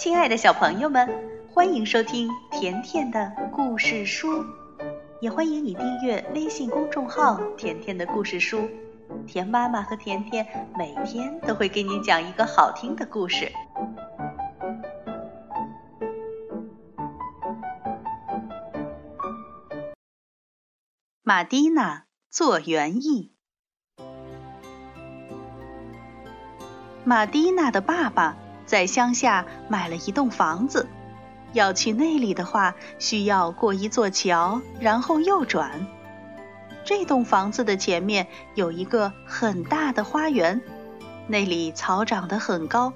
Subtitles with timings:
[0.00, 1.06] 亲爱的小朋友们，
[1.52, 4.42] 欢迎收听甜甜的故事书，
[5.20, 8.66] 也欢迎你订阅微信公众号“甜甜的故事书”。
[9.28, 10.46] 甜妈妈和甜甜
[10.78, 13.52] 每天都会给你讲一个好听的故事。
[21.22, 23.34] 马蒂娜做园艺。
[27.04, 28.34] 马蒂娜的爸爸。
[28.70, 30.88] 在乡下买了一栋房子，
[31.52, 35.88] 要去那里的话，需要过一座桥，然后右转。
[36.84, 40.62] 这栋房子的前面有一个很大的花园，
[41.26, 42.92] 那里草长得很高，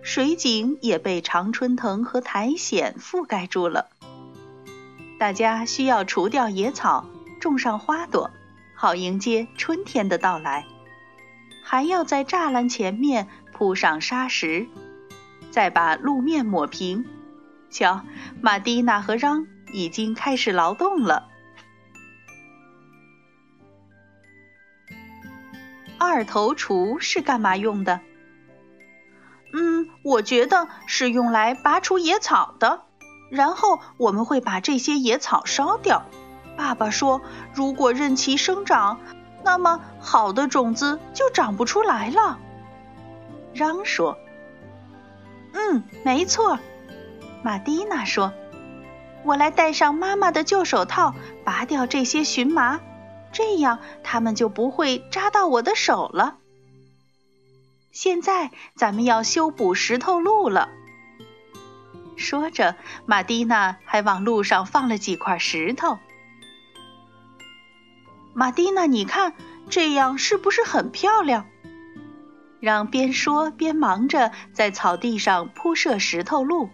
[0.00, 3.90] 水井也被常春藤和苔藓覆盖住了。
[5.18, 7.04] 大家需要除掉野草，
[7.38, 8.30] 种上花朵，
[8.74, 10.64] 好迎接春天的到来。
[11.62, 14.66] 还要在栅栏前面铺上沙石。
[15.50, 17.04] 再把路面抹平。
[17.70, 18.02] 瞧，
[18.40, 21.28] 马蒂娜和嚷已经开始劳动了。
[25.98, 28.00] 二头锄是干嘛用的？
[29.52, 32.82] 嗯，我觉得是用来拔除野草的。
[33.30, 36.06] 然后我们会把这些野草烧掉。
[36.56, 37.20] 爸爸说，
[37.52, 39.00] 如果任其生长，
[39.44, 42.38] 那么好的种子就长不出来了。
[43.52, 44.16] 嚷说。
[45.52, 46.58] 嗯，没错，
[47.42, 48.32] 玛蒂娜说
[49.24, 52.80] ：“我来戴上妈妈的旧手套，拔掉这些荨麻，
[53.32, 56.36] 这样它们就不会扎到我的手了。”
[57.90, 60.68] 现在咱们要修补石头路了。
[62.16, 62.76] 说着，
[63.06, 65.98] 玛蒂娜还往路上放了几块石头。
[68.34, 69.34] 玛蒂娜，你看，
[69.68, 71.46] 这样是不是很漂亮？
[72.60, 76.70] 让边说边忙着在草地上铺设石头路。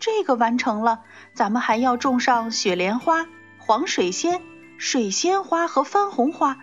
[0.00, 1.00] 这个完成了，
[1.34, 3.26] 咱们还要种上雪莲花、
[3.58, 4.40] 黄水仙、
[4.78, 6.56] 水仙花和番红花。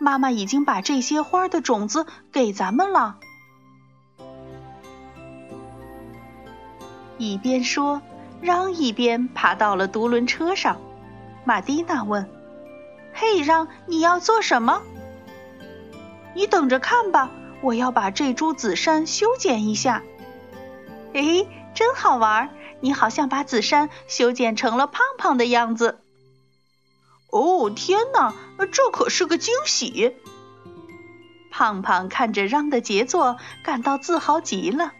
[0.00, 3.18] 妈妈已经把这些花的种子给咱们了。
[7.18, 8.02] 一边说，
[8.40, 10.80] 让一边爬到了独轮车上。
[11.44, 12.28] 玛蒂娜问
[13.14, 14.82] ：“嘿，让你要做什么？”
[16.34, 20.02] 你等着看吧，我要把这株紫杉修剪一下。
[21.12, 22.50] 诶，真好玩！
[22.80, 26.00] 你好像把紫杉修剪成了胖胖的样子。
[27.30, 28.34] 哦，天哪，
[28.72, 30.16] 这可是个惊喜！
[31.50, 34.92] 胖胖看着嚷的杰作，感到自豪极了。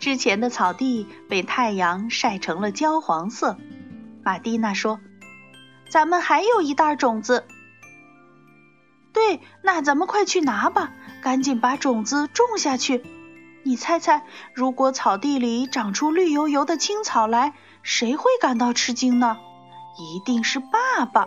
[0.00, 3.56] 之前的草地被太阳晒成了焦黄色。
[4.22, 5.00] 玛蒂娜说
[5.88, 7.44] ：“咱们还有一袋种子。”
[9.26, 10.92] 对，那咱们快去拿吧，
[11.22, 13.02] 赶紧把种子种下去。
[13.62, 19.38] 你猜猜，如果草地里长出绿油油的青草来，谁会感到吃惊呢？
[19.98, 21.26] 一定是爸爸。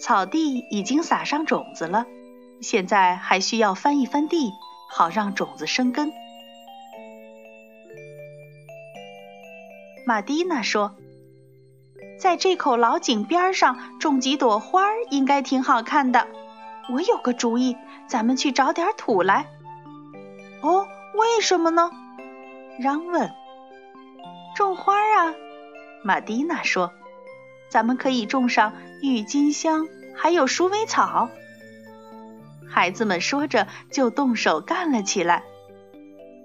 [0.00, 2.06] 草地已经撒上种子了，
[2.62, 4.52] 现在还需要翻一翻地，
[4.90, 6.10] 好让种子生根。
[10.06, 10.94] 马蒂娜说。
[12.18, 16.26] 在这口老井边上种几朵花，应该挺好看的。
[16.92, 19.46] 我有个主意，咱们去找点土来。
[20.62, 21.90] 哦，为什么呢？
[22.78, 23.30] 嚷问。
[24.54, 25.34] 种花啊，
[26.02, 26.92] 玛蒂娜说。
[27.68, 28.72] 咱们可以种上
[29.02, 31.28] 郁金香，还有鼠尾草。
[32.68, 35.42] 孩子们说着，就动手干了起来。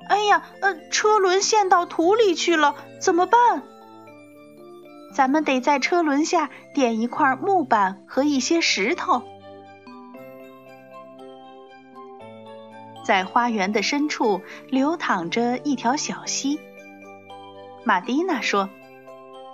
[0.09, 3.63] 哎呀，呃，车轮陷到土里去了，怎么办？
[5.13, 9.23] 咱们得在车轮下垫一块木板和一些石头。
[13.03, 16.59] 在花园的深处流淌着一条小溪。
[17.83, 18.69] 玛蒂娜说：“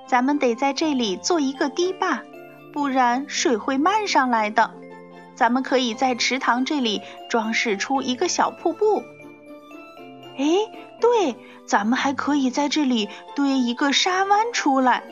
[0.06, 2.23] 咱们得在这里做一个堤坝，
[2.73, 4.72] 不然水会漫上来的。
[5.34, 9.02] 咱们可以在池塘这里装饰出一个小瀑布。
[10.37, 10.46] 哎，
[10.99, 11.35] 对，
[11.66, 15.03] 咱们还可以在这里堆一个沙湾出来。”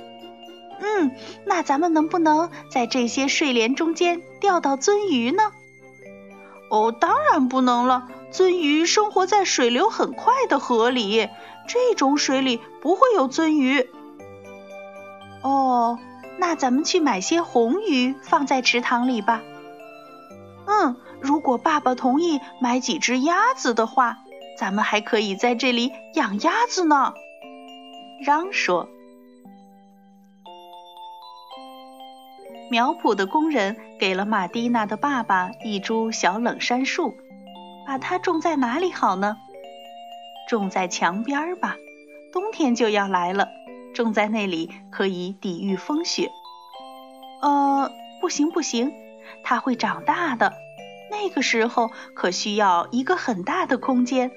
[0.88, 1.16] 嗯，
[1.46, 5.52] 那咱们能不能在这些睡莲中间钓到鳟鱼呢？
[6.70, 8.08] 哦，当然不能了。
[8.32, 11.28] 鳟鱼生活在水流很快的河里，
[11.68, 13.90] 这种水里不会有鳟鱼。
[15.42, 15.98] 哦，
[16.38, 19.42] 那咱们去买些红鱼放在池塘里吧。
[20.68, 24.20] 嗯，如果爸爸同意买几只鸭子的话，
[24.60, 27.16] 咱们还可以在这里养鸭子呢。
[28.24, 28.88] 嚷说。
[32.70, 37.14] 苗圃的工人给了马蒂娜的爸爸一株小冷杉树，
[37.86, 39.38] 把它种在哪里好呢？
[40.50, 41.76] 种在墙边儿吧，
[42.34, 43.50] 冬天就要来了，
[43.94, 46.32] 种在那里可以抵御风雪。
[47.42, 48.92] 呃，不行不行，
[49.44, 50.54] 它会长大的，
[51.12, 54.32] 那个时候可需要一个很大的空间，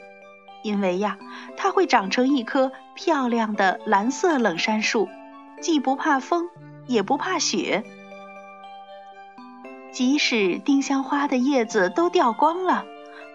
[0.63, 1.19] 因为呀，
[1.57, 5.09] 它会长成一棵漂亮的蓝色冷杉树，
[5.63, 6.49] 既不怕风，
[6.87, 7.85] 也不怕雪。
[9.91, 12.85] 即使丁香花的叶子都掉光了，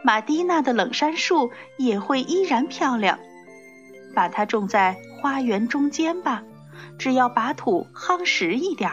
[0.03, 3.19] 马蒂娜的冷杉树也会依然漂亮。
[4.15, 6.43] 把它种在花园中间吧，
[6.99, 8.91] 只要把土夯实一点，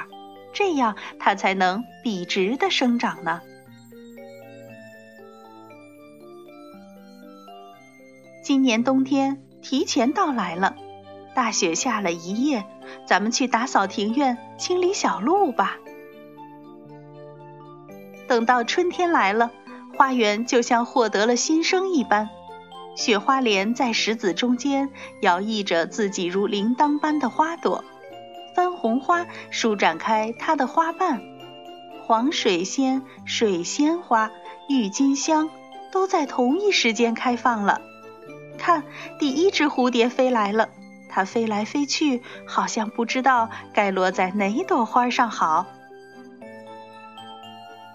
[0.53, 3.41] 这样它才能笔直的生长呢。
[8.43, 10.75] 今年冬天提前到来了，
[11.35, 12.65] 大雪下了一夜，
[13.07, 15.77] 咱们去打扫庭院，清理小路吧。
[18.31, 19.51] 等到春天来了，
[19.99, 22.29] 花园就像获得了新生一般。
[22.95, 24.89] 雪花莲在石子中间
[25.21, 27.85] 摇曳着自己如铃铛般的花朵，
[28.55, 31.21] 番红花舒展开它的花瓣，
[32.07, 34.31] 黄水仙、水仙花、
[34.69, 35.51] 郁金香
[35.91, 37.81] 都在同一时间开放了。
[38.57, 38.85] 看，
[39.19, 40.69] 第一只蝴蝶飞来了，
[41.09, 45.67] 它飞来飞去，好像不知道该落在哪朵花上好。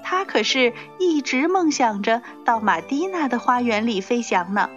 [0.07, 4.69] 他可是一直梦想着到马蒂娜的花园里飞翔呢。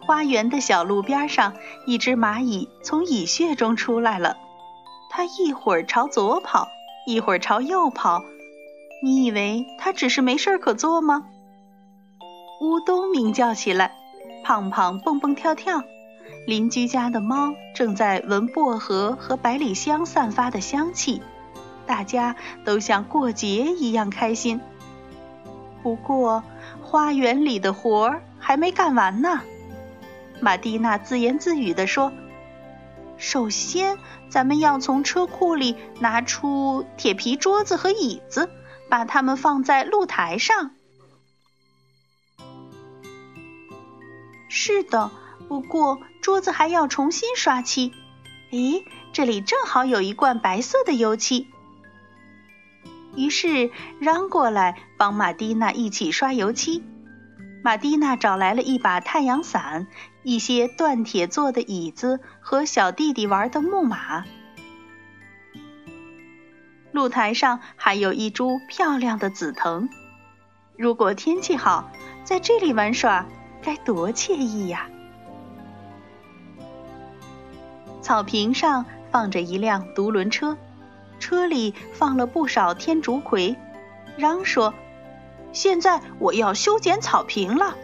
[0.00, 1.54] 花园的小路边上，
[1.86, 4.36] 一只蚂蚁从蚁穴中出来了。
[5.10, 6.66] 它一会儿朝左跑，
[7.06, 8.24] 一会儿朝右跑。
[9.00, 11.26] 你以为它只是没事可做吗？
[12.60, 13.92] 乌冬鸣叫起来，
[14.42, 15.84] 胖胖蹦蹦跳跳。
[16.48, 21.22] 邻居家的猫正在闻薄荷和百里香散发的香气。
[21.86, 24.60] 大家都像过节一样开心。
[25.82, 26.42] 不过，
[26.82, 29.40] 花园里的活儿还没干完呢。
[30.40, 32.12] 玛蒂娜自言自语地说
[33.16, 33.96] ：“首先，
[34.28, 38.50] 咱们要从车库里拿出铁皮桌子和椅子，
[38.90, 40.72] 把它们放在露台上。”
[44.48, 45.10] 是的，
[45.48, 47.92] 不过桌子还要重新刷漆。
[48.50, 51.48] 咦，这里正好有一罐白色的油漆。
[53.16, 56.84] 于是嚷过来帮马蒂娜一起刷油漆。
[57.64, 59.88] 马蒂娜找来了一把太阳伞、
[60.22, 64.24] 一些锻铁做的椅子和小弟弟玩的木马。
[66.92, 69.88] 露台上还有一株漂亮的紫藤。
[70.76, 71.90] 如果天气好，
[72.22, 73.26] 在这里玩耍
[73.62, 74.88] 该多惬意呀！
[78.00, 80.56] 草坪上放着一辆独轮车。
[81.18, 83.56] 车里放了不少天竺葵，
[84.16, 84.74] 嚷说
[85.52, 87.76] ：“现在我要修剪草坪了，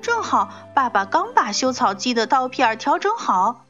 [0.00, 3.64] 正好爸爸刚把修草机的刀片调整好。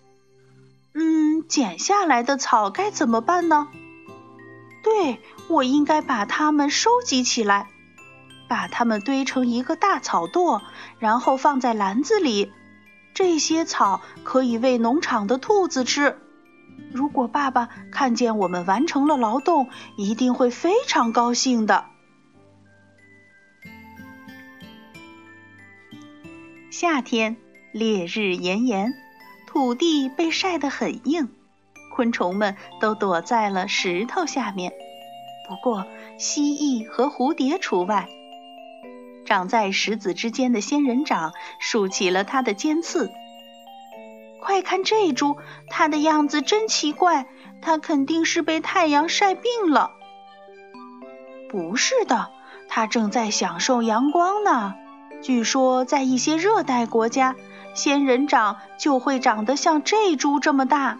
[0.94, 3.68] 嗯，剪下来的草该怎么办呢？
[4.82, 7.68] 对，我应该把它们收集起来，
[8.48, 10.60] 把它们堆成一个大草垛，
[10.98, 12.52] 然后放在篮子里。
[13.14, 16.18] 这些草可以喂农场的兔子吃。”
[16.92, 21.86] 如果爸爸看见我们完成了劳动，一定会非常高兴的。
[26.70, 27.36] 夏天
[27.72, 28.92] 烈日炎炎，
[29.46, 31.28] 土地被晒得很硬，
[31.94, 34.72] 昆虫们都躲在了石头下面。
[35.48, 35.86] 不过
[36.18, 38.08] 蜥蜴和蝴蝶除外。
[39.24, 43.10] 长在石子之间的仙人掌竖起了它的尖刺。
[44.52, 45.38] 快看这株，
[45.70, 47.26] 它的样子真奇怪，
[47.62, 49.92] 它肯定是被太阳晒病了。
[51.48, 52.28] 不是的，
[52.68, 54.74] 它正在享受阳光呢。
[55.22, 57.34] 据说在一些热带国家，
[57.72, 60.98] 仙人掌就会长得像这株这么大。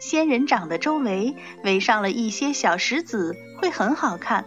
[0.00, 1.34] 仙人掌的周围
[1.64, 4.44] 围上了一些小石子，会很好看。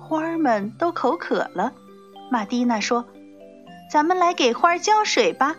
[0.00, 1.72] 花儿们都口渴了，
[2.28, 3.04] 玛蒂娜说。
[3.94, 5.54] 咱们来给花浇水吧。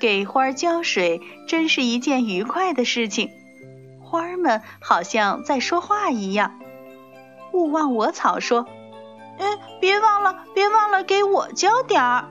[0.00, 3.30] 给花浇水真是一件愉快的事情，
[4.02, 6.58] 花儿们好像在说话一样。
[7.52, 8.66] 勿忘我草说
[9.38, 12.28] ：“嗯，别忘了，别忘了给我浇点儿。”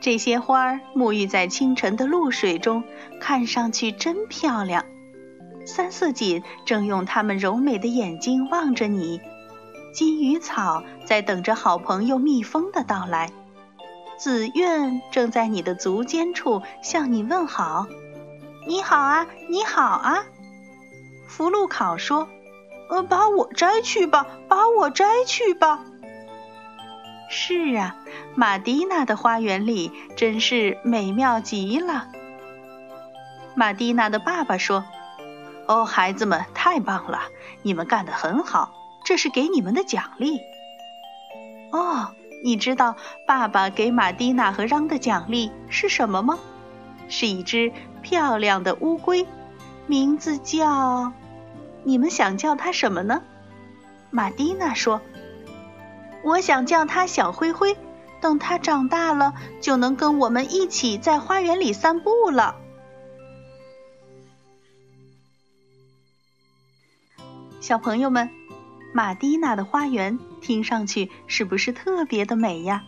[0.00, 2.82] 这些花儿沐浴在清晨的露水中，
[3.20, 4.86] 看上去真漂亮。
[5.66, 9.20] 三色堇正用它们柔美的眼睛望着你。
[9.92, 13.30] 金鱼草在等着好朋友蜜蜂的到来，
[14.16, 17.86] 紫苑正在你的足尖处向你问好。
[18.66, 20.24] 你好啊，你好啊，
[21.28, 22.28] 福禄考说。
[22.88, 25.80] 呃，把我摘去吧，把我摘去吧。
[27.30, 27.96] 是啊，
[28.34, 32.08] 马蒂娜的花园里真是美妙极了。
[33.54, 34.84] 马蒂娜的爸爸说
[35.66, 37.20] ：“哦，孩子们，太棒了，
[37.62, 40.40] 你们干得很好，这是给你们的奖励。”
[41.72, 46.38] 哦，你知道爸爸给马蒂娜和嚷的奖励是什么吗？
[47.08, 49.26] 是一只漂亮的乌龟，
[49.86, 51.12] 名字叫……
[51.84, 53.22] 你们想叫它什么呢？
[54.10, 55.00] 马蒂娜说。
[56.22, 57.76] 我想叫它小灰灰，
[58.20, 62.54] 等它长大了，就能跟我们一起在花园里散步了。
[67.60, 68.30] 小朋友们，
[68.92, 72.84] 马蒂娜的花园听上去是不是特别的美呀？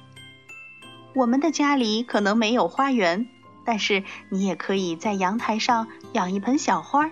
[1.15, 3.27] 我们的家里可能没有花园，
[3.65, 7.11] 但是你也可以在阳台上养一盆小花，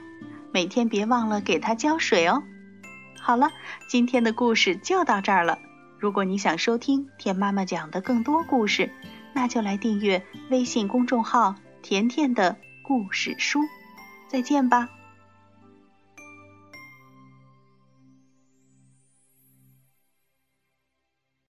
[0.52, 2.42] 每天别忘了给它浇水哦。
[3.18, 3.50] 好了，
[3.88, 5.58] 今天的故事就到这儿了。
[5.98, 8.90] 如果你想收听甜妈妈讲的更多故事，
[9.32, 13.60] 那就来订阅微信公众号“甜甜的故事书”。
[14.28, 14.88] 再见吧。